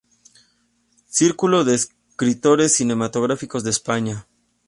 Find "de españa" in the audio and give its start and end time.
3.63-4.25